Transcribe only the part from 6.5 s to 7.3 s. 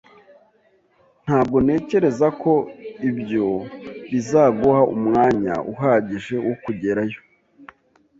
kugerayo.